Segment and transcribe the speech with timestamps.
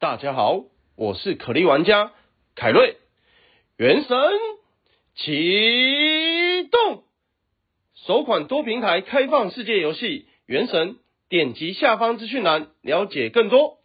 [0.00, 0.60] 大家好，
[0.94, 2.12] 我是可莉玩家
[2.54, 2.98] 凯瑞。
[3.76, 4.16] 原神
[5.16, 7.02] 启动，
[7.96, 10.06] 首款多平台开放世界游戏
[10.46, 10.90] 《原神》，
[11.28, 13.78] 点击下方资讯栏了解更多。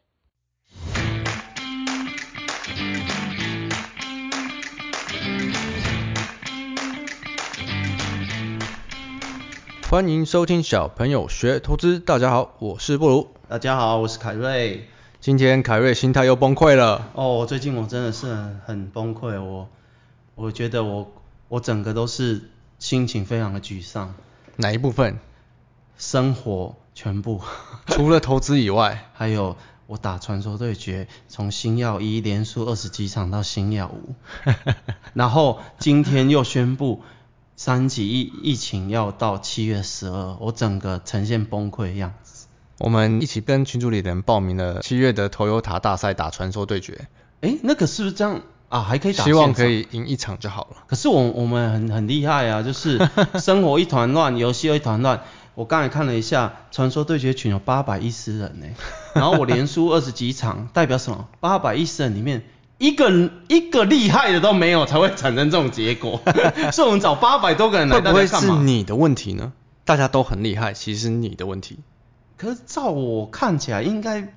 [9.90, 12.00] 欢迎收听小朋友学投资。
[12.00, 13.34] 大家好，我是布鲁。
[13.50, 14.93] 大家好，我是凯瑞。
[15.24, 17.10] 今天凯瑞心态又崩溃了。
[17.14, 19.70] 哦，我最近我真的是很，很崩溃，我
[20.36, 21.14] 我觉得我
[21.48, 24.16] 我整个都是心情非常的沮丧。
[24.58, 25.18] 哪一部分？
[25.98, 27.40] 生活全部，
[27.86, 29.56] 除了投资以外， 还有
[29.88, 34.16] 我打传说对决，从星耀一连输二十几场到星耀五，
[35.16, 37.02] 然后今天又宣布。
[37.56, 42.33] 三级疫疫情要到七月十二，我整个呈现崩溃的样子。
[42.80, 47.08] 我们一起跟群组里的人报名了七月的 Toyota 大赛打传说对决。
[47.42, 48.82] 诶，那个是不是这样啊？
[48.82, 49.24] 还可以打？
[49.24, 50.78] 希望可以赢一场就好了。
[50.88, 53.00] 可是我我们很很厉害啊，就是
[53.40, 55.22] 生活一团乱，游戏又一团乱。
[55.56, 58.68] 我刚才看了一下，传说对决群有八百一十人呢，
[59.14, 61.28] 然后我连输二十几场， 代表什么？
[61.40, 62.44] 八百一十人里面。
[62.80, 66.22] 一个一个厉害的都没有，才会产生这种结果。
[66.74, 69.54] 所以我们找八百多个人来，会不会是你的问题呢？
[69.86, 71.80] 大家都很厉害，其实是你的问题。
[72.44, 74.34] 可是照我看起来应，应该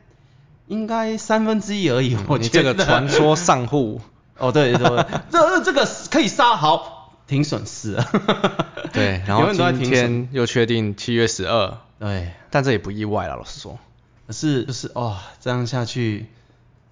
[0.69, 2.17] 应该三分之一而已。
[2.29, 4.01] 我觉得你这个传说上户，
[4.39, 7.99] 哦对对对，这这个可以杀，好挺损失。
[8.95, 11.79] 对，然后今天又确定七月十二。
[11.99, 13.79] 对，但这也不意外了，老实说。
[14.27, 16.27] 可是就是哦，这样下去，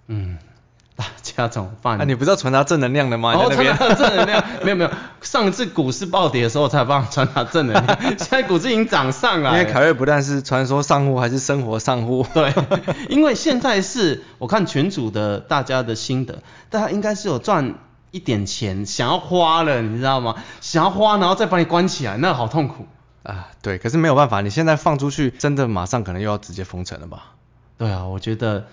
[0.07, 0.37] 嗯。
[0.95, 1.99] 大家怎么办？
[1.99, 3.33] 啊，你不是要传达正能量的吗？
[3.35, 9.59] 哦，传达正能量， 没有没有，上次股市暴跌的时候才帮传达正能量， 现在股市已经涨上来了。
[9.59, 12.25] 因为凯瑞不但是传说上户，还是生活上户。
[12.33, 12.53] 对，
[13.09, 17.75] 因为现在是我看群主的大家的心得，大家应该是有赚
[18.11, 20.35] 一点钱，想要花了，你知道吗？
[20.61, 22.87] 想要花，然后再把你关起来，那好痛苦
[23.23, 23.49] 啊。
[23.61, 27.33] 对，可是没有办法，你现在放出去，真的马上可能又要直接封城了吧？
[27.77, 28.67] 对啊，我觉得。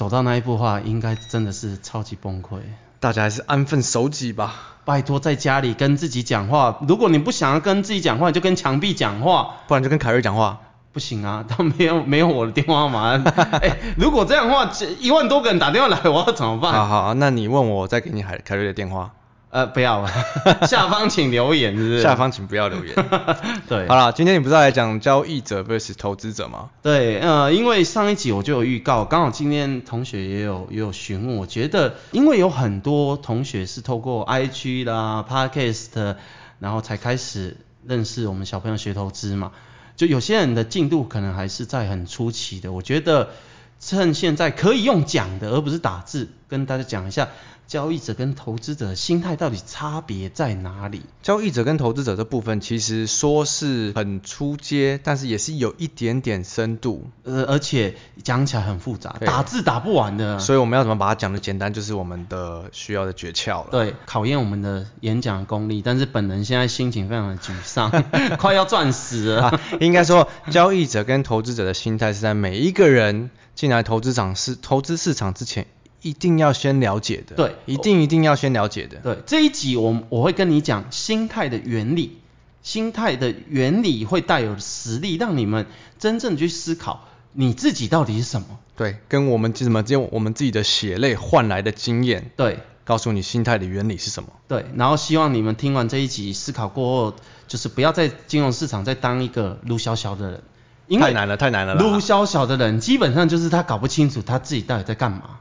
[0.00, 2.60] 走到那一步的话，应该真的是超级崩溃。
[3.00, 4.54] 大家还是安分守己吧。
[4.86, 6.78] 拜托，在家里跟自己讲话。
[6.88, 9.56] 如果你不想要跟自己讲话，就跟墙壁讲话。
[9.68, 10.58] 不然就跟凯瑞讲话。
[10.92, 13.10] 不行啊，他没有没有我的电话号码。
[13.60, 16.72] 哎，如果这样的话，一万多个人打电话来，我要怎么办？
[16.72, 19.10] 好好，那你问我，我再给你凯凯瑞的电话。
[19.50, 20.08] 呃，不要了，
[20.66, 22.02] 下方请留言，是不是？
[22.02, 22.94] 下方请不要留言。
[23.68, 26.70] 对，好了，今天你不是要来讲交易者 vs 投资者吗？
[26.82, 36.14] 对，呃，因为上一集我就有预告，刚好今天同学也有也有询问，我觉得因为有很多同学是透过 IG 啦、Podcast，
[36.60, 39.50] 然后才开始认识我们小朋友学投资嘛，
[39.96, 43.30] 就有些人的进度可能还是在很初期的，我觉得
[43.80, 47.28] 趁现在可以用讲的，而不是打字，跟大家讲一下。
[47.66, 51.02] 交易者跟投资者心态到底差别在哪里？
[51.22, 60.40] 交易者跟投资者这部分其实说是很出阶，但是也是有一点点深度，呃，而且讲起来很复杂，打字打不完的。
[60.40, 63.68] 所以我们要怎么把它讲得简单，就是我们的需要的诀窍了。
[63.70, 65.80] 对，考验我们的演讲功力。
[65.80, 68.02] 但是本人现在心情非常的沮丧，
[68.36, 69.44] 快要赚死了。
[69.44, 73.30] 啊，应该说，交易者跟投资者的心态是在每一个人
[73.60, 75.66] 进来投资场市投资市场之前。
[76.02, 78.96] 一定要先了解的，对，一定一定要先了解的。
[79.00, 82.16] 对，这一集我我会跟你讲心态的原理，
[82.62, 85.66] 心态的原理会带有实力，让你们
[85.98, 88.58] 真正去思考你自己到底是什么。
[88.78, 94.30] 对，跟我们怎么用我们自己的血泪换来的经验，对，告诉你心态的原理是什么。
[94.48, 97.16] 对，然后希望你们听完这一集思考过后，
[97.46, 100.42] 就是不要在金融市场再当一个卢小小的人，
[100.90, 101.76] 因为太难了，太难了。
[101.76, 105.38] 路小小的人基本上就是他搞不清楚他自己到底在干嘛。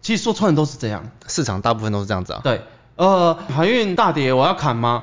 [0.00, 2.40] 其实说穿了都是这样，市场大部分都是这样子啊。
[2.44, 2.62] 对，
[2.94, 5.02] 呃，海运大跌，我要砍吗？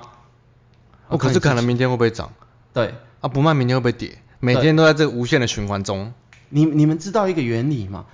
[1.10, 2.32] 我可是砍了，明天会不会涨？
[2.72, 4.22] 对，啊，不卖，明天会不会跌？
[4.40, 6.14] 每天都在这个无限的循环中。
[6.48, 8.06] 你你们知道一个原理吗？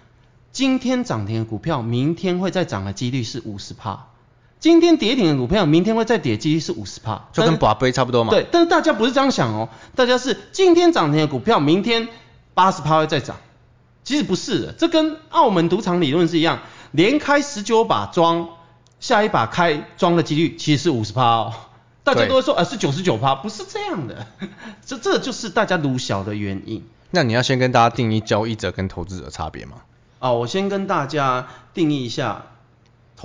[0.52, 4.08] 今天涨停的股票，明天会再涨的几率是五十趴；
[4.66, 7.28] 今天跌停的股票，明天会再跌几率是五十趴。
[7.32, 8.32] 就跟把杯差不多嘛。
[8.32, 12.08] 对，但是大家不是这样想哦，大家是今天涨停的股票，明天
[12.56, 13.36] 八十趴会再涨。
[14.04, 16.62] 其实不是的，这跟澳门赌场理论是一样。
[16.94, 18.50] 连开十九把庄，
[19.00, 21.54] 下一把开庄的几率其实是五十趴哦。
[22.04, 24.26] 大家都会说啊是九十九趴，不是这样的。
[24.84, 26.84] 这这就是大家鲁小的原因。
[27.12, 29.74] 那你要先跟大家定义交易者跟投资者差别吗？
[30.18, 32.48] 啊，我先跟大家定义一下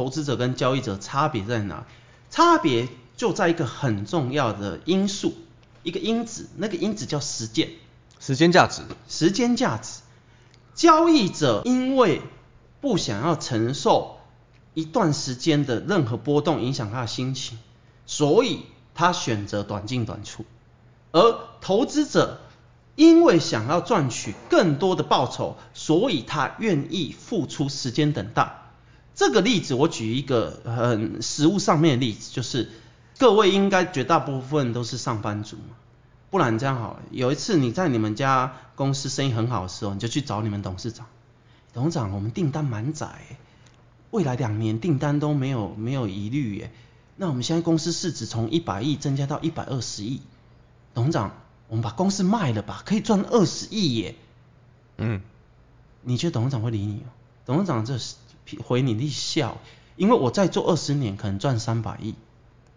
[0.00, 1.86] 投资者跟交易者差别在哪。
[2.30, 2.88] 差别
[3.18, 5.34] 就在一个很重要的因素，
[5.82, 7.68] 一个因子，那个因子叫时间。
[8.18, 8.80] 时间价值。
[9.10, 10.00] 时间价值。
[10.74, 12.22] 交易者因为
[12.80, 14.16] 不想要承受
[14.72, 17.58] 一段时间的任何波动影响他的心情，
[18.06, 18.60] 所以
[18.94, 20.46] 他选择短进短出。
[21.12, 22.40] 而投资者
[22.96, 28.59] 因为想要赚取更多的报酬，所以他愿意付出时间等待。
[29.14, 32.70] 这个例子我举一个很实物上面的例子，就是
[33.18, 35.76] 各位应该绝大部分都是上班族嘛，
[36.30, 41.06] 不然这样好了，有一次你在你们家公司生意很好的时候，你就去找你们董事长，
[41.74, 43.08] 董事长，我们订单满载，
[44.10, 46.72] 未来两年订单都没有没有疑虑耶，
[47.16, 50.22] 那我们现在公司市值从一百亿增加到一百二十亿，
[50.94, 51.32] 董事长，
[51.68, 54.14] 我们把公司卖了吧，可以赚二十亿耶，
[54.96, 55.20] 嗯，
[56.02, 57.10] 你觉得董事长会理你吗？
[57.44, 58.14] 董事长这是。
[58.58, 59.58] 回你一笑，
[59.96, 62.14] 因为我再做二十年可能赚三百亿，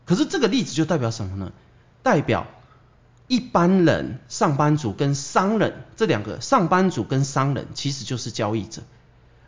[0.05, 1.51] 可是这个例子就代表什么呢？
[2.01, 2.47] 代表
[3.27, 8.81] 一般人上班族跟商人这两个上班族跟商人其实就是交易者，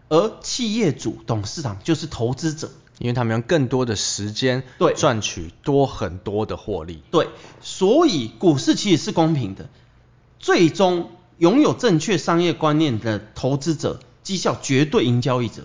[0.07, 4.93] 而企业主董事长就是投资者，因为他们用更多的时间对。
[4.93, 7.03] 赚取多很多的获利。
[7.11, 7.27] 对，
[7.61, 9.67] 所以股市其实是公平的，
[10.39, 15.63] 最终拥有正确商业观念的投资者绩效绝对赢交易者。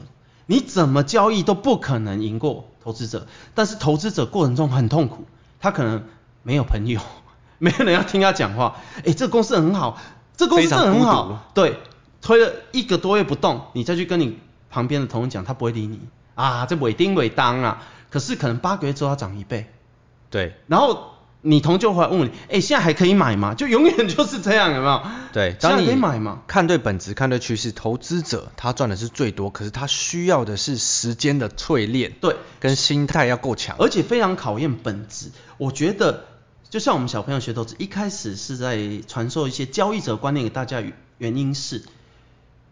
[0.50, 5.25] 你怎么交易都不可能赢过投资者，但是投资者过程中很痛苦，
[5.61, 6.02] 他可能
[6.43, 7.00] 没有朋友，
[7.58, 8.79] 没有人要听他讲话。
[9.05, 9.97] 诶，这个公司很好，
[10.37, 11.79] 这个公司真的很好，对，
[12.20, 16.00] 推了一个多月不动，你再去跟你旁边的同事讲，他不会理你
[16.35, 17.82] 啊，这尾丁尾当啊。
[18.11, 19.70] 可是可能八个月之后它涨一倍，
[20.31, 21.14] 对，然后。
[21.42, 23.54] 你同就会问你，哎，现在还可以买吗？
[23.56, 25.02] 就永远就是这样，有没有？
[25.32, 26.42] 对，现在可以买吗？
[26.46, 35.31] 看对本质，看对趋势，投资者他赚的是最多，可是他需要的是时间的淬炼，对，跟心态要够强，而且非常考验本质。
[35.56, 36.25] 我觉得，
[36.69, 38.78] 就像我们小朋友学投资，一开始是在
[39.08, 40.82] 传授一些交易者观念给大家，
[41.16, 41.82] 原因是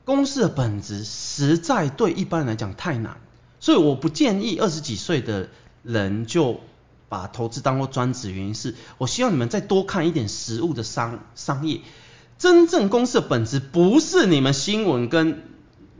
[0.05, 3.17] 公司的本质实在对一般人来讲太难，
[3.61, 5.49] 所以我不建议二十几岁的
[5.83, 6.61] 人就。
[7.09, 11.81] 把投资当做专职，原因是我希望你们再多看一点实物的商商业，
[12.39, 15.43] 真正公司的本质不是你们新闻跟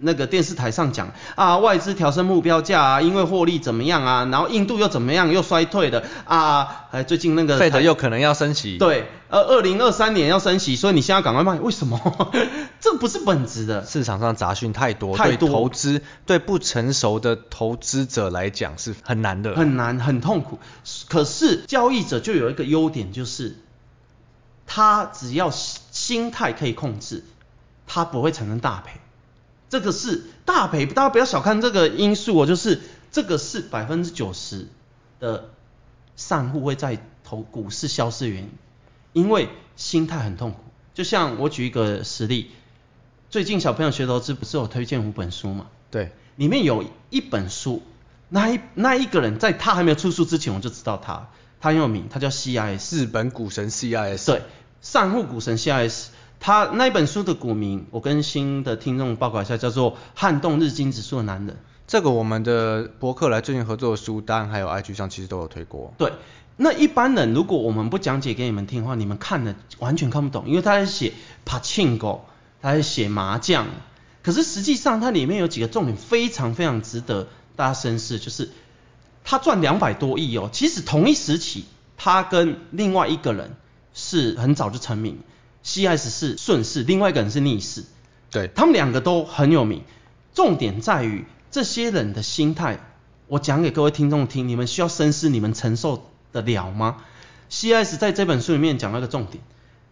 [0.01, 11.99] 那个电视台上讲啊，外资调升目标价啊，因为获利怎么样啊，然后印度又怎么样又衰退的啊，还最近那个费德又可能要升息，对，呃，二零二三年要升息，所以你现在赶快卖， 为什么？
[12.81, 13.85] 这不是本质的。
[13.85, 20.59] 市场上杂讯太多，太多，对投资对不成熟的投资者来讲是很难的，很难，很痛苦。
[21.09, 23.57] 可是交易者就有一个优点，就是
[24.67, 27.25] 他只要心态可以控制，
[27.87, 29.01] 他不会产生大赔。
[29.69, 32.81] 这个是大赔，大家不要小看这个因素哦，就是
[33.13, 34.67] 这个是百分之九十
[35.21, 35.51] 的
[36.17, 38.51] 散户会在投股市消失原因，
[39.13, 40.59] 因为心态很痛苦。
[40.95, 42.51] 就像我举一个实例，
[43.29, 45.67] 最近小朋友学投资不是有推荐五本书嘛？
[45.91, 47.83] 对，里面有一本书，
[48.31, 51.29] 那一那一个人在他还没有出书之前我就知道他，
[51.61, 54.43] 他很有名，他叫 CIS，日本股神 CIS，对，
[54.81, 56.07] 散户股神 CIS。
[56.41, 61.57] 他那本书的股名，我跟新的听众报告一下，叫做《撼动日经指数的男人》。
[61.87, 65.95] 这个我们的博客来最近合作的书单，还有 IG 上其实都有推过。
[65.99, 66.13] 对，
[66.57, 71.13] 那一般人如果我们不讲解给你们听的话，你们看了完全看不懂，因为他在写
[71.47, 72.21] Pachinko，
[72.61, 73.67] 他在写麻将。
[74.23, 78.51] 可是实际上它里面有几个重点非常非常值得大家深思，就是
[79.25, 81.65] 他赚两百多亿哦，其实同一时期
[81.97, 83.57] 他跟另外一个人
[83.95, 85.21] 是很早就成名。
[85.69, 87.85] CIS 是顺势，另外一个人是逆势，
[88.31, 89.83] 对，他们两个都很有名。
[90.33, 92.81] 重点在于这些人的心态，
[93.27, 96.97] 我讲给各位听众听，你们需要深思，你们承受得了吗
[97.51, 99.45] ？CIS 在这本书里面讲了一个重点，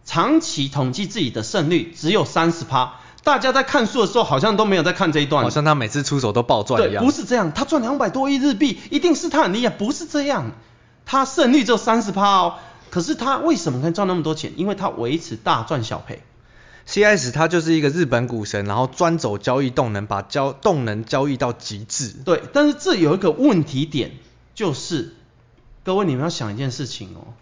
[0.03, 7.03] 长期统计自己的胜率只有三十趴，大家在看书的时候好像都没有在看这一段，好像他每次出手都暴赚一样。
[7.03, 10.53] 对，不是这样，他赚两百多亿日币，一定是他很厉害，不是这样，
[11.05, 12.55] 他胜率只有三十趴哦。
[12.89, 14.53] 可是他为什么可以赚那么多钱？
[14.55, 16.21] 因为他维持大赚小赔。
[16.87, 22.13] CIS 他就是一个日本股神，然后专走交易动能，把交动能交易到极致。
[22.23, 24.11] 对，但是这有一个问题点，
[24.55, 25.13] 就是
[25.83, 27.33] 各位你们要想一件事情哦，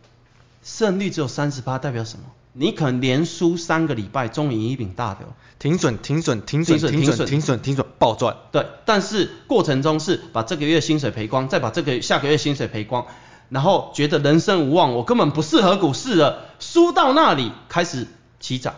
[0.63, 2.25] 胜率只有三十八，代表什么？
[2.53, 5.27] 你可能连输三个礼拜，终赢一饼大的哦。
[5.59, 8.37] 停损，停损，停损，停损，停损，停损，暴赚。
[8.51, 13.05] 对，但是过程中是把这个月薪水赔光，再把这个下个月薪水赔光。
[13.49, 18.07] 然后觉得人生无望，我根本不适合股市了，输到那里开始
[18.39, 18.75] 起涨。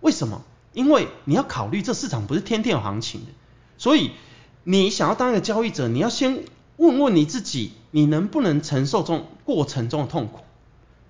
[0.00, 0.42] 为什么？
[0.72, 3.28] 因为你要考虑这市场不是天天有行情的，
[3.78, 4.10] 所以
[4.62, 6.44] 你想要当一个交易者，你要先
[6.76, 10.40] 问问你自己，你能不能承受这种过程中的痛苦？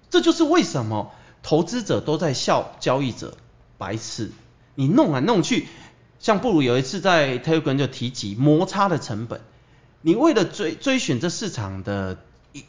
[0.09, 1.11] 这就是为什么
[1.43, 3.37] 投资者都在笑交易者
[3.77, 4.31] 白痴。
[4.77, 5.67] 你弄来弄去，
[6.21, 9.41] 像布鲁有一次在 Telegram 就提及摩擦的成本，
[10.01, 12.19] 你为了追追寻这市场的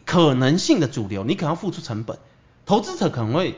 [0.05, 2.17] 可能性的主流，你可能要付出成本。
[2.65, 3.55] 投资者可能会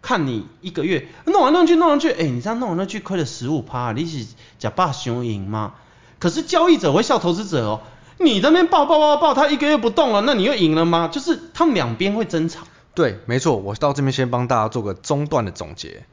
[0.00, 4.26] 看你一个月弄来弄去弄来弄去，哎、欸，你这样弄来弄去亏了十五趴，你是
[4.58, 5.74] 假霸雄赢吗？
[6.18, 7.80] 可是交易者会笑投资者哦，
[8.18, 11.08] 你这边抱抱抱抱，他一个月不动了，那你又赢了吗？
[11.08, 12.66] 就是他们两边会争吵。
[12.94, 16.06] 对，没错，我到这边先帮大家做个中断的总结。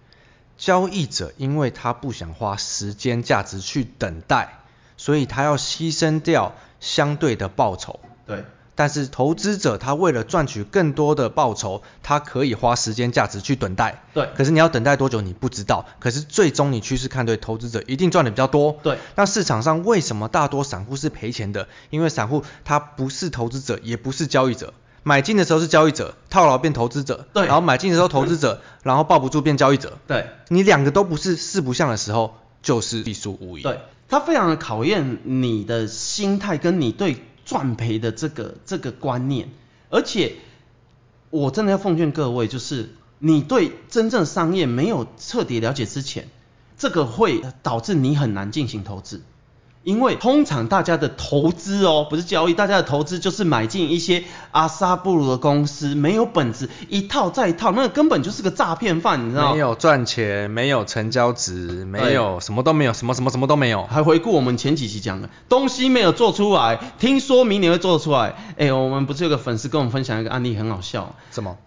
[0.57, 4.59] 交易者因为他不想花时间价值去等待，
[4.97, 8.01] 所以他要牺牲掉相对的报酬。
[8.27, 8.43] 对。
[8.75, 14.03] 但是投资者他为了赚取更多的报酬，他可以花时间价值去等待。
[14.13, 14.29] 对。
[14.35, 15.85] 可是你要等待多久你不知道。
[15.99, 18.77] 可是最终你趋势看对，投资者一定赚的比较多。
[18.81, 18.97] 对。
[19.15, 21.67] 那市场上为什么大多散户是赔钱的？
[21.91, 24.73] 因为散户他不是投资者，也不是交易者。
[25.03, 27.27] 买进的时候是交易者，套牢变投资者。
[27.33, 27.45] 对。
[27.45, 29.97] 然后买进的时候投资者， 然后抱不住变交易者。
[30.07, 30.27] 对。
[30.47, 33.61] 你两个都不是四不像的时候，就是必输无疑。
[33.61, 33.79] 对。
[34.09, 37.17] 它非常的考验你的心态跟你对。
[37.45, 39.49] 赚赔的这个这个观念，
[39.89, 40.35] 而且
[41.29, 46.29] 我真的要奉劝各位，就是你对真正商业没有彻底了解之前，
[46.77, 49.21] 这个会导致你很难进行投资。
[49.83, 59.53] 因为通常大家的投资哦，不是交易，大家的投资就是买进一些阿萨布鲁的公司，没有本质，一套再一套，那个根本就是个诈骗犯，你知道吗？
[59.53, 63.83] 没有赚钱，没有成交值，没有什么都没有，什么什么什么都没有。
[63.83, 68.35] 还回顾我们前几期讲的，东西没有做出来，听说明年会做出来。
[68.57, 71.15] 哎，我们不是有个粉丝跟我们分享一个案例，很好笑。
[71.31, 71.57] 什么？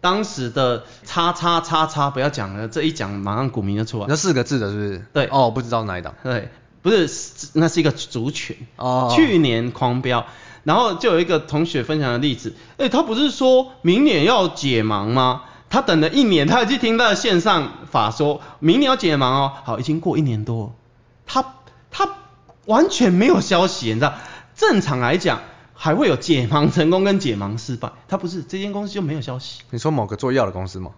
[0.00, 4.06] 当时的叉叉叉叉，不要讲了，这一讲马上股民就出来。
[4.08, 5.06] 那四个字的是不是？
[5.12, 5.28] 对。
[5.32, 6.14] 哦，不知道哪一档。
[6.22, 6.50] 对。
[6.84, 8.54] 不是，那是一个族群。
[8.76, 9.10] 哦。
[9.16, 10.26] 去年狂飙，
[10.64, 15.44] 然后就有一个同学分享的例子，哎，他不是说明年要解盲吗？
[15.70, 19.52] 他等了一年，他已经听到线上法说明年要解盲哦。
[19.64, 20.74] 好，已经过一年多，
[21.26, 21.54] 他
[21.90, 22.10] 他
[22.66, 24.14] 完全没有消息，你知道？
[24.54, 25.40] 正常来讲，
[25.72, 29.62] 还会有解盲成功跟解盲失败，他不是这间公司就没有消息。
[29.70, 30.90] 你说某个做药的公司吗？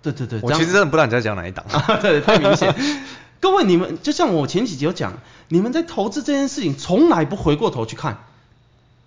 [0.00, 0.38] 对对对。
[0.42, 1.66] 我其实真的不知道你在讲哪一档。
[1.70, 2.72] 啊， 对，太明显。
[3.44, 8.24] 各位，你们就像我前几集有讲，你们在投资这件事情，从来不回过头去看，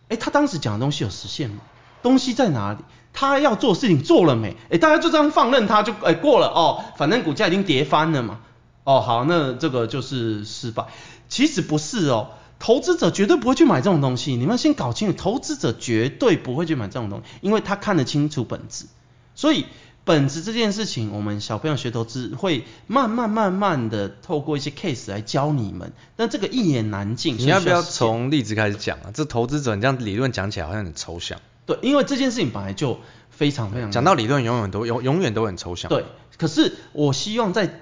[0.10, 1.62] 哎，他当时讲的东西有实现吗？
[2.04, 2.78] 东西在哪里？
[3.14, 4.56] 他要做事情做了没？
[4.70, 8.38] 哎，大家就这样放任他就哎过了哦，反正股价已经跌翻了嘛。
[8.84, 10.86] 哦，好，那这个就是失败。
[11.28, 12.30] 其实不是哦，
[12.60, 14.36] 投资者绝对不会去买这种东西。
[14.36, 18.86] 你们先搞清楚，投资者绝对不会去买这种东西，因为他看得清楚本质。
[19.34, 19.66] 所以。
[20.08, 27.38] 本质这件事情，我们小朋友学投资会慢慢慢慢的透过一些 case 来教你们，但这个一言难尽。
[27.38, 29.12] 你要不要从例子开始讲啊？
[29.14, 31.42] 这投资者你这样理论讲起来好像很抽象。
[31.66, 33.00] 对，因为这件事情本来就
[33.30, 33.92] 非常非常。
[33.92, 35.90] 讲到理论永远都永永远都很抽象。
[35.90, 36.06] 对，
[36.38, 37.82] 可是我希望在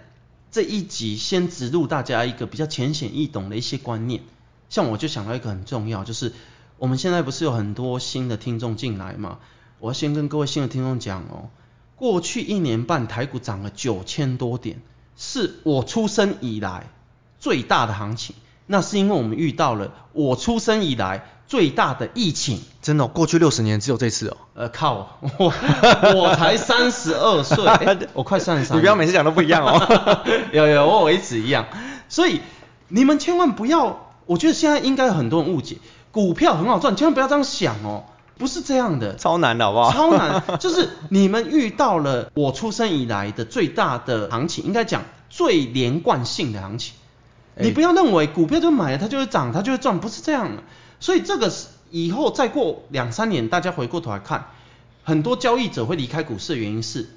[0.52, 4.24] 这一集先植入大家一个比较浅显易懂的一些观念。
[4.70, 6.34] 像我就想到一个很重要，就是
[6.80, 9.38] 我们现在不是有很多新的听众进来嘛？
[9.78, 11.50] 我要先跟各位新的听众讲哦。
[11.96, 14.82] 过去一年半，台股涨了九千多点，
[15.18, 16.88] 是我出生以来
[17.40, 18.36] 最大的行情。
[18.68, 22.62] 那是因为我们遇到了我出生以来最大的疫情。
[22.82, 24.38] 真的、哦，过去六十年只有这次哦。
[24.56, 25.54] 呃，靠，我
[26.18, 27.64] 我才三十二岁，
[28.14, 28.78] 我快三十三。
[28.78, 30.22] 你不要每次讲都不一样哦。
[30.52, 31.68] 有有，我一直一样。
[32.10, 32.42] 所以
[32.88, 35.78] 你们千万不要，我觉得现在应该有很多人误解，
[36.12, 38.04] 股票很好赚，千万不要这样想哦。
[38.38, 39.92] 不是这样的，超难的好不好？
[39.92, 46.94] 超难， 就是你们遇到了我出生以来的最大的行情，应该讲最连贯性的行情。
[47.58, 50.64] 你不要认为股票就买了它就会涨，它就会赚，不是这样的。
[51.00, 54.48] 所以这个是以后再过两三年，大家回过头来看，
[55.04, 57.08] 很多交易者会离开股市的原因是，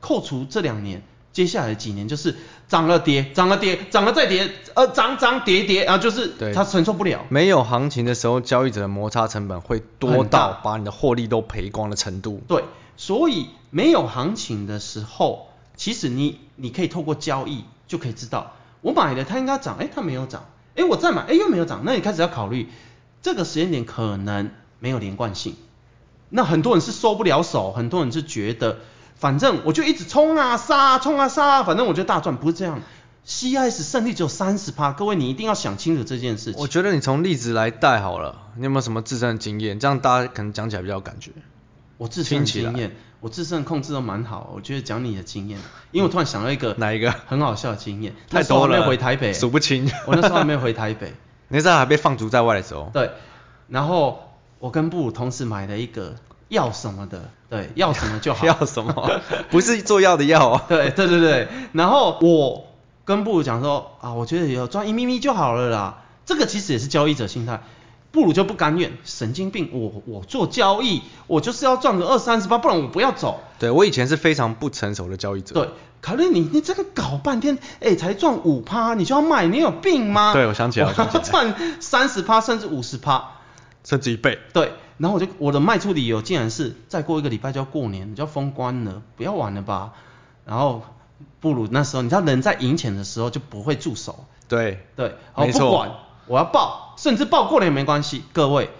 [0.00, 1.02] 扣除这两年。
[1.32, 2.36] 接下来几年就是
[2.68, 7.24] 涨了跌，涨了跌，涨了再跌，呃，涨涨跌跌，然后就是他承受不了。
[7.30, 12.42] 没有行情的时候，交易者的摩擦成本会多到把你的获利都赔光的程度。
[12.46, 12.64] 对，
[12.98, 20.44] 所以没有行情的时候，其实你你可以透过交易就可以知道，我买的它应该涨，哎，它没有涨，
[20.76, 22.68] 哎，我再买，哎，又没有涨，那你开始要考虑
[23.22, 25.56] 这个时间点可能没有连贯性。
[26.28, 28.80] 那很多人是收不了手，很多人是觉得。
[29.22, 32.80] 反正我就一直冲啊杀啊，冲啊杀啊，反正我就大赚，不是这样。
[33.24, 36.60] CIS 胜率只有三十趴，各位你一定要想清楚这件事情。
[36.60, 39.78] 我觉得你从例子来带好了，你有没有什么自身的经验？
[39.78, 41.30] 这样大家可能讲起来比较有感觉。
[41.98, 44.50] 我自身的经验，我自身控制都蛮好。
[44.56, 45.60] 我觉得讲你的经验，
[45.92, 48.16] 因为我突然想到一个哪一个很好笑的经验。
[48.28, 49.88] 太多了，没有回台北，数不清。
[50.08, 51.12] 我那时候还没有回台北，
[51.46, 52.90] 那时候还被放逐在外的时候。
[52.92, 53.12] 对，
[53.68, 56.16] 然后我跟布鲁同时买了一个。
[56.52, 58.44] 要什么的，对，要什么就好。
[58.46, 59.20] 要什么？
[59.50, 60.64] 不是做药的药 啊。
[60.68, 61.48] 对对对对。
[61.72, 62.66] 然后我
[63.04, 66.02] 跟布鲁讲说啊，我觉得有赚一咪咪就好了啦。
[66.26, 67.62] 这个其实也是交易者心态。
[68.12, 69.70] 布鲁就不甘愿，神经病！
[69.72, 73.40] 我我做交易，我就是要赚个二三十八，不然我不要走。
[73.58, 75.54] 对，我以前是非常不成熟的交易者。
[75.54, 75.70] 对，
[76.02, 80.34] 考虑你你这个搞半天，哎，才赚五趴，你就要卖，你有病吗？
[80.34, 83.30] 对，我想起来了， 赚三十趴甚至五十趴，
[83.82, 84.38] 甚至一倍。
[84.52, 89.94] 对，然后我就我的卖出理由竟然是再过一个礼拜就要过年，你就要封关了，不要玩了吧。
[90.44, 90.82] 然后
[91.40, 94.24] 布鲁那时候，你知道人在赢钱的时候就不会住手。
[94.46, 95.70] 对对，没错。
[95.70, 95.90] 不管
[96.28, 98.22] 我要报，甚至报过了也没关系。
[98.32, 98.70] 各位，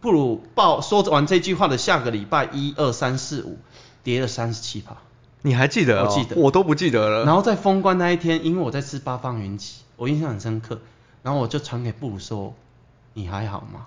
[0.00, 3.58] 不如报说完这句话的下个礼拜一二三四五
[4.02, 4.96] 跌了三十七趴。
[5.42, 6.06] 你还记得、哦？
[6.08, 7.24] 我记得，我都不记得了。
[7.24, 10.80] 然后在封关那一天，因为我在吃八方云集，我印象很深刻。
[11.22, 12.54] 然后我就传给布鲁说
[13.14, 13.86] ：“你还好吗？”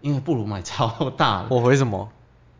[0.00, 1.46] 因为不如买超大了。
[1.50, 2.08] 我回什么？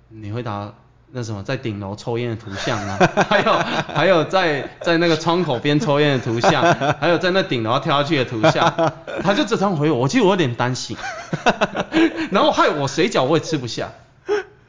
[0.09, 0.73] 你回答。
[1.13, 2.97] 那什么，在顶楼抽烟的图像啊，
[3.29, 3.53] 还有
[3.93, 6.63] 还有在在那个窗口边抽烟的图像，
[7.01, 10.97] 还有在那顶楼跳下去的图像，他就这样回我，我其实我有点担心，
[12.31, 13.91] 然后害我水饺我也吃不下，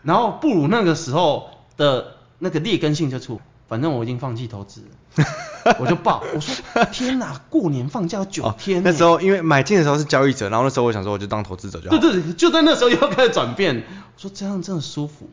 [0.01, 5.25] 然后不如那个时候的那个劣根性就出，反正我已经放弃投资了，
[5.79, 13.83] 我就报，我说天哪，过年放假有九天，哦，那时候因为买进的时候是交易者，然后那时候我想说我就当投资者就好，对对，就在那时候又开始转变，
[14.15, 15.29] 我说这样真的舒服。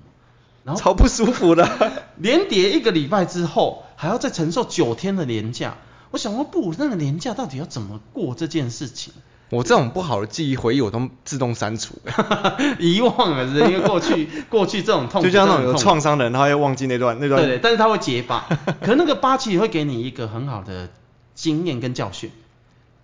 [0.65, 5.77] 然后超不舒服的， 连跌一个礼拜之后，还要再承受九天的年假。
[6.11, 9.15] 我想说，不，那个年假到底要怎么过这件事情？
[9.51, 11.95] 我这种不好的记忆回忆，我都自动删除，
[12.79, 17.41] 遗忘了，是因为过去 过去这种痛，就像那种有创伤的人，他会忘记那段那段。
[17.41, 18.45] 对对，但是他会结疤。
[18.83, 20.91] 可是那个疤其实会给你一个很好的
[21.35, 22.31] 经验跟教训。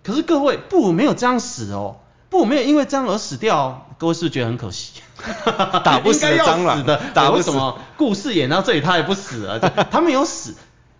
[0.03, 1.95] 可是各位，布鲁没有这样死哦，
[2.29, 3.81] 布鲁没有因为这样而死掉哦。
[3.97, 5.01] 各位是不是觉得很可惜？
[5.83, 7.49] 打不死的蟑螂的，打不死。
[7.49, 9.57] 为什么故事演到这里他也不死啊？
[9.89, 10.53] 他没有死。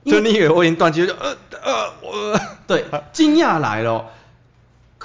[0.05, 2.39] 就你以为我已经断气，就呃呃我。
[2.67, 4.05] 对，惊讶来了。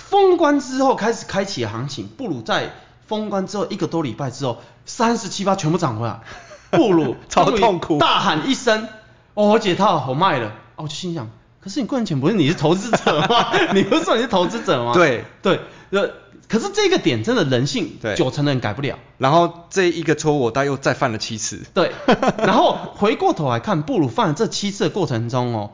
[0.09, 2.71] 封关之后开始开启行情，布鲁在
[3.07, 6.21] 封关之后一个多礼拜之后，三十七八全部涨回来。
[6.71, 8.89] 布鲁超痛苦，大喊一声
[9.35, 11.29] ：“哦，我解套，我卖了。”哦，我就心想，
[11.61, 13.53] 可是你赚钱不是你是投资者吗？
[13.75, 14.93] 你不是说你是投资者吗？
[14.95, 16.11] 对对，呃。
[16.49, 18.99] 可是这个点真的人性，九成的人改不了。
[19.19, 21.63] 然后这一个错误，我大又再犯了七次。
[21.75, 21.93] 对，
[22.39, 25.71] 然后回过头来看，布鲁犯了这七次的过程中哦，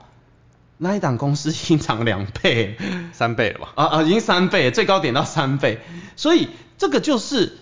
[0.79, 2.77] 那一档公司已经涨两倍，
[3.13, 3.73] 三倍了吧？
[3.75, 5.81] 啊啊，已经三倍，最高点到三倍。
[6.17, 7.59] 所以这个就是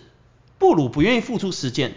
[0.59, 1.95] 布鲁不愿意付出时间。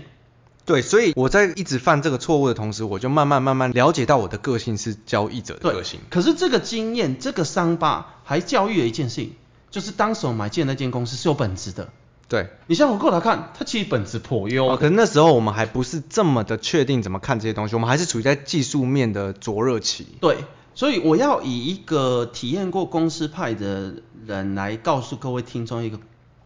[0.65, 5.99] 对，所以我在一直犯这个错误的同时，我就慢慢慢慢了解到我的个性是交易者的个性。
[6.09, 9.33] 可是这个经验，这个伤疤还教育了一件事情。
[9.69, 11.89] 就是当时我买进那间公司是有本质的，
[12.29, 14.75] 对，你现在回过来看，它其实本质颇优。
[14.77, 20.07] 可是那时候我们还不是这么的确定怎么看这些东西，我们还是处于在技术面的灼热期。
[20.21, 20.37] 对，
[20.77, 23.95] 所以我要以一个体验过公司派的
[24.27, 25.99] 人来告诉各位听众一个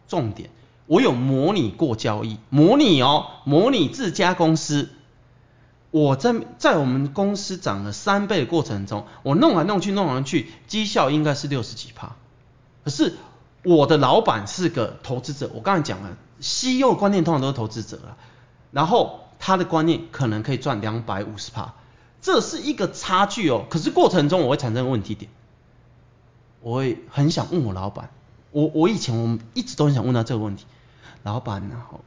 [0.08, 0.48] 重点，
[0.86, 4.88] 我有模拟过交易，模拟哦，模拟自家公司，
[5.90, 12.16] 我在在我们公司涨了三倍的过程中，我弄来弄去弄来弄去，绩效应该是六十几趴。
[12.84, 13.12] 可是
[13.62, 18.16] 我的老板是个投资者，我刚才讲了西柚观念通常都是投资者了，
[18.70, 21.74] 然后他的观念可能可以赚两百五十趴，
[22.22, 23.66] 这是一个差距哦。
[23.68, 25.30] 可是过程中我会产生问题点，
[26.62, 28.08] 我会很想问我老板，
[28.52, 30.64] 我我以前我们一直都很想问他这个问题，
[31.22, 32.00] 老板然后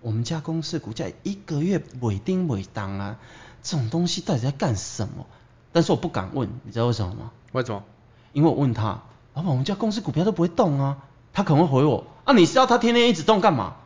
[0.00, 3.18] 我们家公司股价一个月尾丁尾当啊，
[3.62, 5.26] 这种东西到底在干什么？
[5.70, 7.30] 但是我不敢问，你知道为什么吗？
[7.52, 7.84] 为什么？
[8.32, 9.02] 因为我问他。
[9.34, 10.98] 老板，我们家公司股票都不会动啊，
[11.32, 13.76] 他可能会回我，啊，你知道他天天一直动干嘛？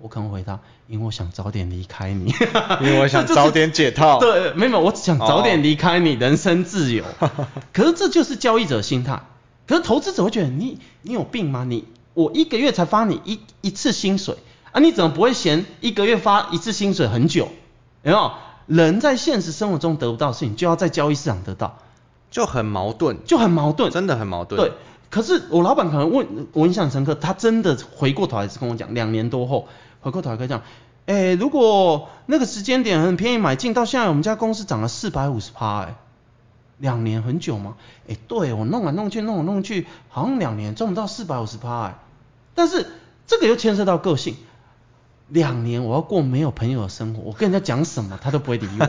[0.00, 2.32] 我可能回答，因为我想早点离开你，
[2.80, 4.18] 因为我想早点解套。
[4.20, 7.04] 对，没有，我只想早点离开你，人生自由。
[7.72, 9.22] 可是这就是交易者心态。
[9.66, 11.64] 可是投资者会觉得你你有病吗？
[11.64, 11.84] 你
[12.14, 14.36] 我一个月才发你一一次薪水
[14.72, 17.48] 啊，你怎么不会嫌一个月发一次薪水很久？
[18.02, 18.32] 有没有？
[18.66, 21.78] 人在现实生活中得不到的事情，就要在交易市场得到，
[22.30, 24.60] 就很矛盾，就很矛盾，真的很矛盾。
[24.60, 24.72] 对。
[25.10, 29.66] 可是我老板可能问，我印象深刻，他真的回过头来是跟我讲，两年多后
[30.00, 30.62] 回过头来讲，
[31.06, 35.96] 哎，如果那个时间点很便宜买进，到现在我们家公司涨了四百五十趴，哎，
[36.78, 37.76] 两年很久吗？
[38.08, 41.94] 哎，对，我弄来弄去弄来弄去，好像两年赚不到四百五十趴，哎，
[42.54, 42.86] 但是
[43.26, 44.36] 这个又牵涉到个性，
[45.28, 48.88] 两年我要过没有朋友的生活，我跟人家讲什么他都不会理我，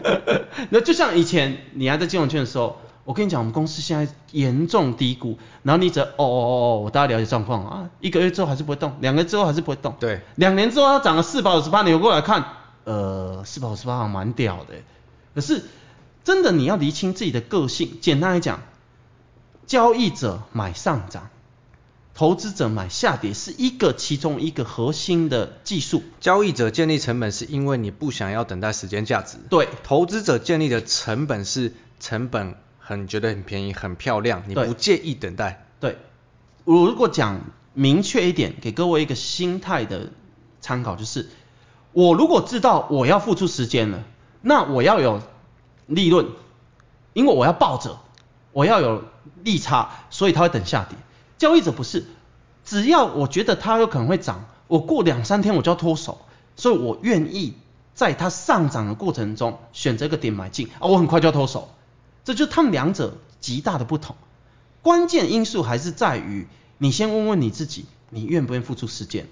[0.70, 2.78] 那就像以前你还在金融圈的时候。
[3.08, 12.44] 我跟你讲，我们公司现在严重低估，然后你只要哦哦哦哦，我大概了解状况啊，一个月之后还是不会动，两个月之后还是不会动，对，两年之后它涨了四百五十八，你回过来看，
[12.84, 14.74] 呃，四百五十八还蛮屌的，
[15.34, 15.64] 可是
[16.22, 18.60] 真的你要厘清自己的个性，简单来讲，
[19.66, 21.30] 交易者买上涨，
[22.14, 26.02] 投资者买下跌，是一个其中一个核心的技术。
[26.20, 29.38] 交易者建立成本是因为你不想要等待时间价值。
[29.48, 32.54] 对，投资者建立的成本是成本
[32.88, 35.66] 很觉得很便宜很漂亮，你不介意等待。
[35.78, 35.98] 对，
[36.64, 37.42] 我如果讲
[37.74, 40.08] 明确一点，给各位一个心态的
[40.62, 41.28] 参考，就是
[41.92, 44.04] 我如果知道我要付出时间了，
[44.40, 45.20] 那我要有
[45.86, 46.28] 利润，
[47.12, 47.98] 因为我要抱着，
[48.52, 49.04] 我要有
[49.44, 50.96] 利差，所以他会等下跌。
[51.36, 52.06] 交易者不是，
[52.64, 56.22] 只要我觉得它有可能会涨，我过两三天我就要脱手，
[56.56, 57.52] 所以我愿意
[57.92, 61.68] 在它上涨的过程中选择一个点买进啊，我很快就要脱手。
[62.28, 64.14] 这就是他们两者极大的不同。
[64.82, 69.24] 关键因素还是在于你先问问你自己，你愿不愿意付出时间？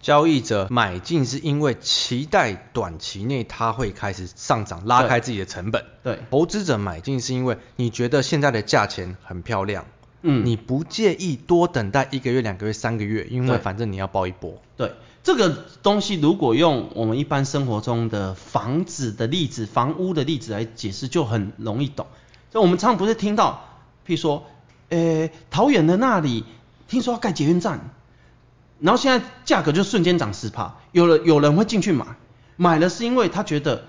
[0.00, 5.84] 交易者买进是因为期待短期内它会开始上涨，拉开自己的成本。
[6.04, 9.84] 对，投资者买进是因为你觉得现在的价钱很漂亮。
[10.22, 14.62] 嗯，你不介意多等待一个月、两个月、三个月，因为反正你要包一波。
[14.76, 14.92] 对，
[15.24, 22.06] 这个东西如果用我们一般生活中的房子的例子、房屋的例子来解释，就很容易懂。
[22.50, 23.64] 就我们常常不是听到，
[24.06, 24.46] 譬如说，
[24.88, 26.44] 诶，桃园的那里
[26.88, 27.80] 听说要盖捷运站，
[28.80, 32.06] 然后现在价格就瞬间涨十趴，有了有人会进去买，
[32.56, 33.84] 买了是因为他觉得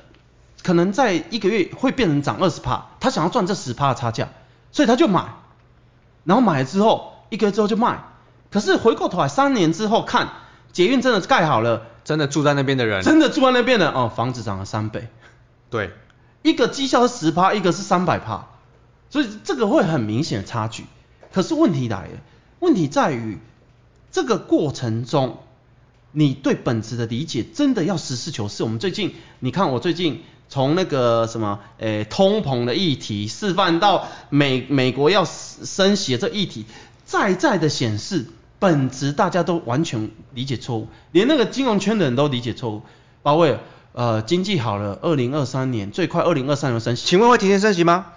[0.64, 4.30] 可能在一个月会变成涨二十趴，他想要赚这十趴的差价，
[4.72, 5.26] 所以他就买。
[6.26, 8.04] 然后买了之后，一个月之后就卖。
[8.52, 10.30] 可是回过头来，三年之后看，
[10.74, 15.08] 捷运真的盖好了，真的住在那边的人，真的住在那边的哦，房子涨了三倍。
[15.70, 15.94] 对，
[16.42, 18.48] 一个绩效是十趴，一个是三百趴，
[19.10, 20.86] 所以这个会很明显的差距。
[21.32, 22.20] 可是问题来了，
[22.60, 23.38] 问题在于
[24.12, 25.38] 这个过程中，
[26.12, 28.64] 你对本质的理解真的要实事求是。
[28.64, 30.24] 我们最近，你看我最近。
[30.52, 36.66] 从那个什么，诶，通膨的议题示范到美美国要升息的这议题，
[37.06, 38.26] 再再的显示
[38.58, 42.82] 本质大家都完全理解错误，连那个金融圈的人都理解错误。
[43.22, 43.60] 鲍威尔，
[43.92, 48.08] 呃，经济好了，二零二三年最快二零二三年升息，请问会提前升息吗？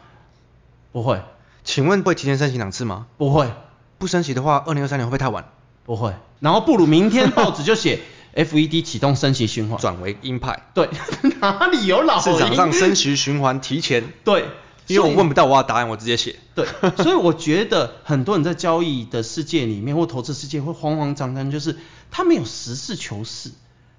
[0.92, 1.22] 不会。
[1.64, 3.06] 请问会提前升息两次吗？
[3.16, 3.50] 不会。
[3.98, 5.44] 不升息的话，二零二三年会不会太晚？
[5.84, 6.14] 不会。
[6.40, 8.00] 然后不如明天报纸就写。
[8.34, 10.62] FED 启动升息循环，转为鹰派。
[10.72, 10.88] 对，
[11.42, 12.22] 哪里有老鹰？
[12.22, 14.10] 市场上升息循环提前。
[14.24, 14.46] 对，
[14.86, 16.36] 因为我问不到我要答案，我直接写。
[16.54, 21.76] 对，所以我觉得很多人在交易的世界里面或投资世界会慌慌张张，就是
[22.10, 23.50] 他没有实事求是，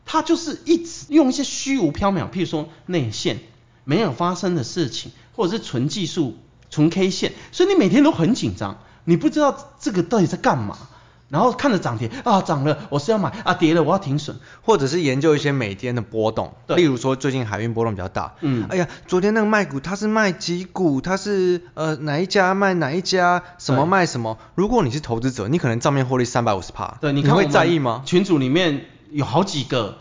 [0.05, 3.39] 他就是一直用一些虚无缥缈，譬如说内线
[3.83, 6.37] 没有发生的事情，或者是纯技术、
[6.69, 10.77] 纯 K 线，所以你每天都很紧张，你不知道这个到底在干嘛。
[11.29, 24.37] 然后看着涨跌啊，涨了我是要买啊，跌了我要停损，或者是研究一些每天的波动，例如说最近海运波动比较大，嗯，哎呀，昨天那个卖股他是卖几股，他是呃哪一家卖哪一家，什么卖什么。
[24.53, 28.03] 如果你是投资者，你可能账面获利三百五十趴，对，你看你会在意吗？
[28.05, 29.97] 群组里面有好几个，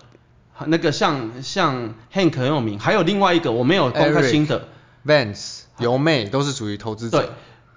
[0.66, 4.68] 那个像像 Hank 很有名，还有另外一个我没有公开新的
[5.06, 7.20] ，Vance 尤妹都是属于投资者。
[7.20, 7.28] 对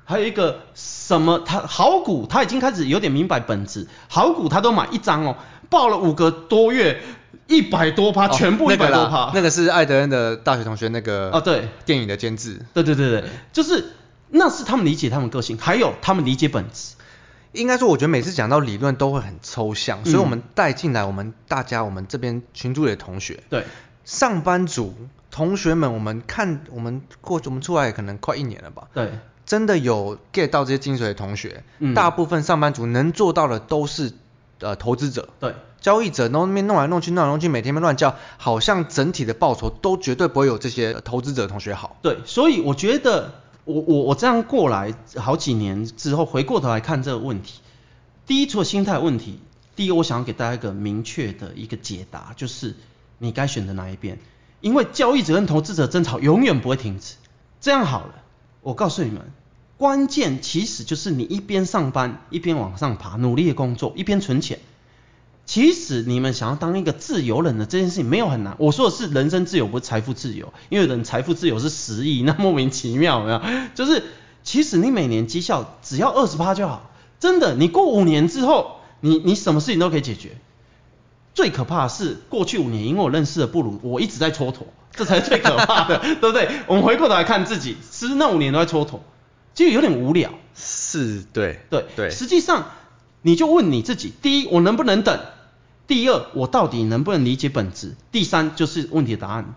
[0.07, 5.35] 还有一个什么，他好股他已经开始有点明白本质，好股他都买一张哦，
[5.69, 7.01] 报了五个多月，
[7.47, 9.39] 一百多趴，全部一百多趴，哦，那个。
[9.39, 12.63] 那个是艾德恩的大学同学那个哦，对，电影的监制。
[12.73, 13.93] 对对对对，就是
[14.29, 16.93] 那是他们理解他们个性，还有他们理解本质。
[17.55, 23.63] 应该说，我觉得每次讲到理论都会很抽象，嗯，所以我们带进来我们大家我们这边群组里的同学，对，
[24.03, 24.93] 上班族
[25.31, 29.11] 同学们，我们看我们过我们出来可能快一年了吧，对。
[29.45, 34.11] 真的有 get 到这些精髓的同学，嗯，大部分上班族能做到的都是
[34.59, 41.95] 呃投资者，对，交易者那边弄来弄去，弄来弄去，每天乱叫，好像整体的报酬都绝对不会有这些投资者同学好。
[42.01, 47.59] 对，所以我觉得我我我这样过来好几年之后，回过头来看这个问题，
[48.25, 49.39] 第一，除了心态问题，
[49.75, 52.75] 第一我想要给大家一个明确的一个解答，就是
[53.17, 54.19] 你该选择哪一边，
[54.61, 57.15] 因为交易者跟投资者争吵永远不会停止。
[57.59, 58.21] 这样好了。
[58.61, 59.21] 我告诉你们，
[59.77, 64.59] 关键其实就是你一边上班，一边往上爬，努力的工作，一边存钱。
[65.45, 68.55] 其实你们想要当一个自由人的这件事情没有很难。
[68.57, 70.51] 我说的是人生自由，不是财富自由。
[70.69, 73.41] 因为人财富自由是十亿， 那莫名其妙，有没有？
[73.75, 74.03] 就是
[74.43, 77.55] 其实你每年绩效只要二十趴就好，真的。
[77.55, 80.37] 你过五年之后，你你什么事情都可以解决。
[81.33, 84.59] 最可怕的是过去五年，因为我认识的布鲁，我一直在蹉跎。
[84.91, 86.47] 这才是最可怕的， 对不对？
[86.67, 88.99] 我们回过头来看自己，其实那五年都在蹉跎，
[89.53, 90.31] 其实有点无聊。
[90.55, 92.09] 是，对，对，对。
[92.09, 92.69] 实际上，
[93.21, 95.19] 你就问你自己：第一，我能不能等？
[95.87, 97.95] 第二，我到底能不能理解本质？
[98.11, 99.53] 第三，就是问题的答案。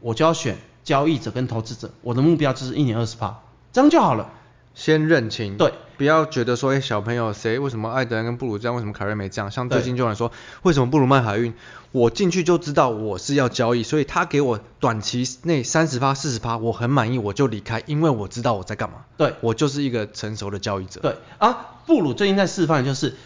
[0.00, 3.40] 我就要选交易者跟投资者，我的目标就是一年二十趴，
[3.72, 4.30] 这样就好了。
[4.72, 9.50] 先认清，对，不要觉得说，哎，小朋友谁为什么艾德恩跟布鲁这样，为什么凯瑞没这样？
[9.50, 10.30] 像最近就有人说，
[10.62, 11.52] 为什么布鲁曼海运？
[11.92, 18.98] 我进去就知道我是要交易，所以他给我短期内三十趴、四十趴，我很满意，我就离开，因为我知道我在干嘛。
[19.16, 21.00] 对，我就是一个成熟的交易者。
[21.00, 23.16] 对啊，布鲁最近在示范就是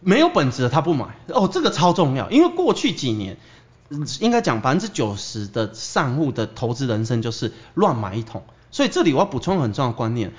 [0.00, 3.36] 没有本质的他不买，哦，这个超重要，因为过去几年，
[4.20, 10.32] 应该讲百分之九十的散户的投资人生就是乱买一通，所以这里我要补充很重要的观念。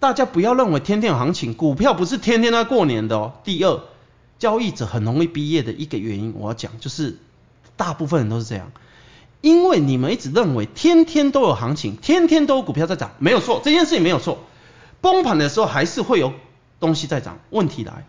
[0.00, 3.34] 大家不要认为天天有行情，股票不是天天在过年的哦。
[3.44, 3.82] 第二，
[4.40, 7.18] 交易者很容易毕业的一个原因，我要讲就是
[7.76, 8.72] 大部分人都是这样，
[9.42, 14.38] 因为你们一直认为天天都有行情，天天都有股票在涨，没有错，这件事情没有错。
[15.00, 16.32] 崩盘的时候还是会有
[16.80, 17.38] 东西在涨。
[17.50, 18.04] 问题来，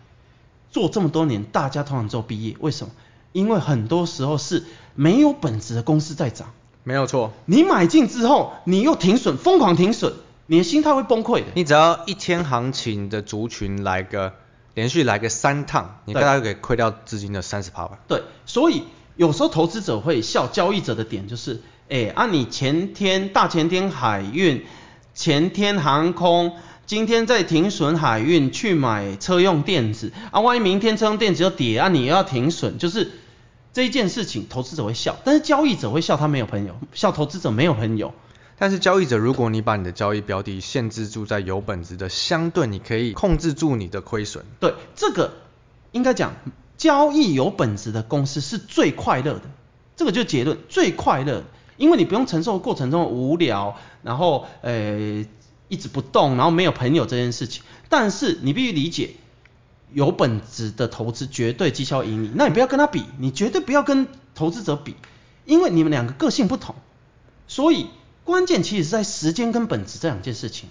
[0.74, 2.92] 做这么多年，大家通常都毕业，为什么？
[3.30, 4.64] 因为很多时候是
[4.96, 6.50] 没有本质的公司在涨，
[6.82, 7.30] 没有错。
[7.46, 10.12] 你买进之后，你又停损，疯狂停损。
[10.46, 11.46] 你的心态会崩溃的。
[11.54, 14.32] 你只要一天行情的族群来个
[14.74, 18.00] 连续来个三趟，你大概可以亏掉资金的三十趴吧。
[18.08, 18.82] 对，所以
[19.14, 24.66] 有时候投资者会笑交易者的点就是，哎，啊你前天大前天海运，
[25.14, 33.10] 前天航空，今天在停损海运去买车用电子，啊万一明天车用电子又跌，啊你又要停损，就是
[33.72, 38.12] 这一件事情投资者会笑，但是交易者会笑他没有朋友，笑投资者没有朋友。
[38.56, 44.44] 但是交易者，如果你把你的交易标的限制住在有本质的，相对你可以控制住你的亏损。
[44.60, 45.32] 对，这个
[45.90, 46.36] 应该讲，
[46.76, 49.42] 交易有本质的公司是最快乐的。
[49.96, 51.42] 这个就是结论，最快乐，
[51.76, 55.24] 因为你不用承受过程中的无聊，然后呃
[55.68, 57.62] 一直不动，然后没有朋友这件事情。
[57.88, 59.10] 但是你必须理解，
[59.92, 62.30] 有本质的投资绝对绩效赢你。
[62.34, 64.96] 那你不要跟他比，你绝对不要跟投资者比，
[65.44, 66.74] 因为你们两个个性不同，
[67.48, 67.86] 所以。
[68.26, 70.70] 关键其实是在时间跟本质这两件事情。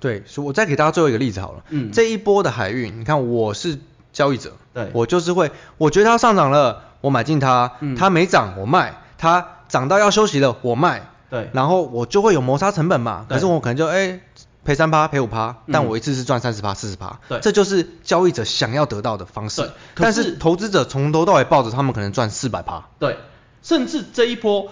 [0.00, 1.64] 对，所以我再给大家最后一个例子好了。
[1.70, 1.90] 嗯。
[1.92, 3.78] 这一波的海运，你看我是
[4.12, 13.24] 交易者，对，我就是会，我觉得它上涨了，我买进它，嗯，它没涨我卖，它涨到要休息了我卖，对，然后我就会有摩擦成本嘛。
[13.26, 14.20] 可是我可能就哎
[14.64, 19.62] 赔三趴赔五趴，但我一次是赚三十趴四十趴，对，这就是交易者想要得到的方式。
[19.62, 19.70] 对。
[19.94, 22.88] 但是投资者从头到尾抱着他们可能赚四百趴。
[22.98, 23.16] 对。
[23.62, 24.70] 甚至这一波，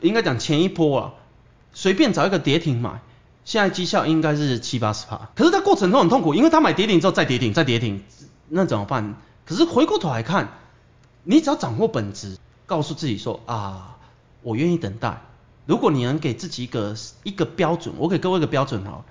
[0.00, 1.12] 应该讲前一波啊。
[1.72, 3.02] 随便找一个跌停买，
[3.44, 5.28] 现在绩效应该是七八十趴。
[5.34, 8.02] 可是他过程中很痛苦，因为他买跌停之后再跌停，再跌停，
[8.48, 9.16] 那怎么办？
[9.44, 10.48] 可是回过头来看，
[11.22, 13.96] 你只要掌握本质，告诉自己说啊，
[14.40, 15.20] 我愿意等待。
[15.66, 19.04] 如果你能给自己一个一个标准，我给各位一个标准哈，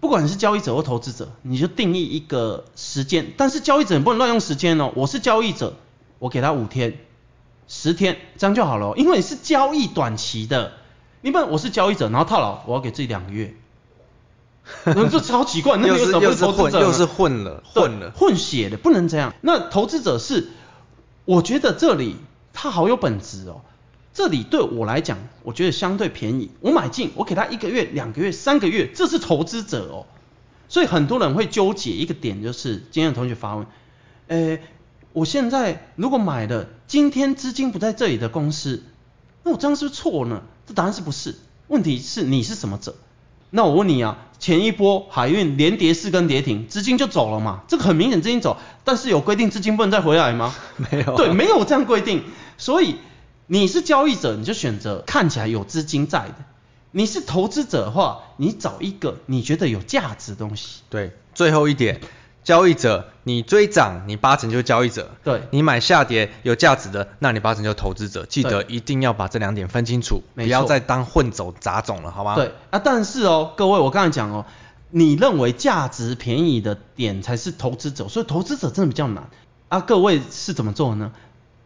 [0.00, 3.32] 不管你是交易者或投资者，你就定义一个时间。
[3.36, 5.74] 但是交易者你不能乱用时间哦，我是交易者，
[6.18, 6.98] 我给他五天、
[7.68, 10.72] 十天，这样就好了，因为你是交易短期的。
[11.24, 13.54] 你不，我是交易者，然后套牢，我要给自己两个月，
[14.84, 16.10] 那这超奇怪，那又是
[16.48, 19.32] 混，又是混了，混了，混血的，不能这样。
[19.40, 20.48] 那投资者是，
[21.24, 22.16] 我觉得这里
[22.52, 23.60] 他好有本质哦，
[24.14, 30.06] 这里对我来讲，我觉得相对便宜，我买进，我给他一个月、两个月、三个月，这是投资者哦。
[30.68, 33.66] 所以很多人会纠结一个点，就是今天的同学发问，
[34.28, 34.60] 诶，
[35.12, 38.82] 我现在如果买了今天资金不在这里的公司，
[39.44, 40.42] 那我这样是不是错呢？
[40.66, 41.34] 这答案是不是？
[41.68, 42.94] 问题是你是什么者？
[43.50, 47.62] 那我问你啊，前一波海运连跌四根跌停，资金就走了嘛？
[47.68, 50.54] 这个很明显资金走，但是有规定资金不能再回来吗？
[50.76, 51.16] 没有。
[51.16, 52.22] 对，没有这样规定。
[52.56, 52.96] 所以
[53.46, 56.34] 你是交易者，你就选择看起来有资金在的；
[56.90, 60.82] 你是投资者的话，你找一个你觉得有价值的东西。
[60.88, 62.00] 对，最后一点。
[62.44, 68.26] 交易者，你追涨，你八成就是交易者；对，你买下跌有价值的，那你八成就是投资者。
[68.26, 72.34] 记得一定要把这两点分清楚，不要再当混走杂种了，好吗？
[72.34, 74.44] 对啊，但是哦，各位，我刚才讲哦，
[74.90, 79.30] 你认为价值便宜的点才是投资者，所以投资者真的比较难
[79.68, 79.78] 啊。
[79.78, 81.12] 各位是怎么做呢？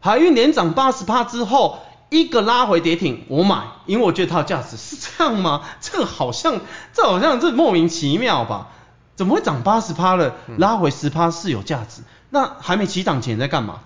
[0.06, 5.62] 海运连涨八十趴之后，一个拉回跌停，我买，因为我觉得它有价值，是这样吗？
[5.82, 6.60] 这个好像，
[6.92, 8.68] 这好像这莫名其妙吧？
[9.16, 10.36] 怎么会涨八十趴了？
[10.58, 12.02] 拉回十趴是有价值。
[12.02, 13.80] 嗯、那还没起涨前在干嘛？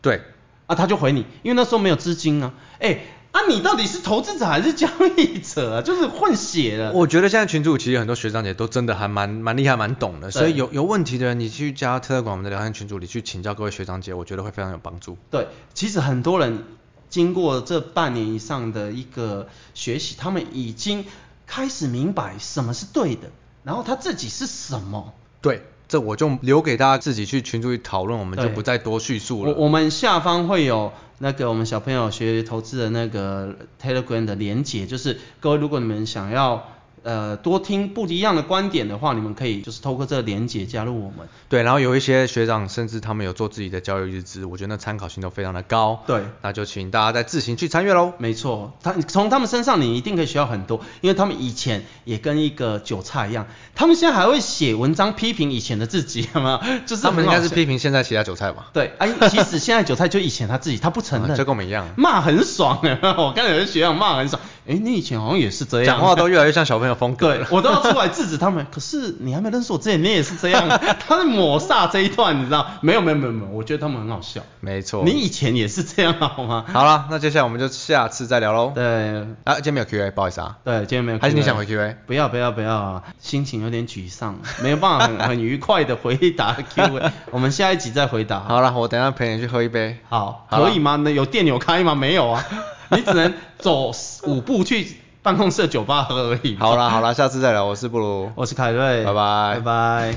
[0.00, 0.22] 对，
[0.66, 2.50] 啊他就回你，因为那时候没有资金啊。
[2.80, 2.98] 哎，
[3.32, 5.82] 啊你到底是投资者还是交易者啊？
[5.84, 6.92] 就是混血了。
[6.92, 10.30] 我觉得现在群主其实很多学长姐都真的还蛮蛮厉害、蛮懂的。
[10.30, 15.16] 所以有有问题的人，你去加 Telegram 我们的聊天群组里去请教各位学长姐，我觉得会非常有帮助。
[15.30, 16.64] 对，其实很多人
[17.08, 21.06] 经过这半年以上的一个学习，他们已经
[21.46, 23.30] 开始明白什么是对的。
[23.64, 25.14] 然后他自己是什么？
[25.40, 29.52] 对，这我就留给大家自己去群组里讨论，我们就不再多叙述了。
[29.52, 36.66] 我我们下方会有那个我们小朋友学投资的那个 Telegram 的连接，就是各位如果你们想要
[37.02, 41.28] 呃多听不一样的观点的话，你们可以就是透过这个连接加入我们。
[41.48, 46.02] 对，然后有一些学长甚至他们有做自己的交易日志，我觉得那参考性都非常的高。
[46.06, 48.12] 对，那就请大家再自行去参阅喽。
[48.18, 56.60] 没错，他从他们身上你一定可以学到很多，因为他们以前也跟一个韭菜一样，他们现在还会写文章批评以前的自己，有没有？
[56.86, 58.70] 就是他们应该是批评现在其他韭菜吧？
[58.72, 64.40] 对，哎，其实现在韭菜就以前他自己，他不承认，就 跟我们一样，骂很爽哎， 我刚有些学长骂很爽。
[64.64, 67.36] 哎，你以前好像也是这样，讲话都越来越像小朋友风格。
[67.36, 68.66] 对，我都要出来制止他们。
[68.72, 70.68] 可是你还没认识我之前，你也是这样。
[71.06, 72.66] 他在抹煞这一段，你知道？
[72.80, 74.40] 没有没有没有没有，我觉得他们很好笑。
[74.60, 75.02] 没错。
[75.04, 76.64] 你以前也是这样好吗？
[76.72, 78.72] 好了，那接下来我们就下次再聊喽。
[78.74, 79.22] 对。
[79.44, 80.56] 啊，今天没有 Q&A，不好意思啊。
[80.64, 81.22] 对，今天没有 Q&A。
[81.22, 81.96] 还是你想回 Q&A？
[82.06, 87.12] 不要不要不要，心情有点沮丧，没有办法很很愉快的回答 Q&A。
[87.30, 88.40] 我们下一集再回答。
[88.40, 89.96] 好了，我等下陪你去喝一杯。
[90.08, 90.96] 好，可以吗？
[90.96, 91.94] 那有电有开吗？
[91.94, 92.44] 没有啊，
[92.90, 93.92] 你只能走
[94.24, 95.01] 五步去。
[95.22, 96.56] 办公室的酒吧喝而已。
[96.56, 97.64] 好啦好啦，下次再聊。
[97.64, 100.14] 我是布鲁，我是凯瑞，拜拜，拜拜。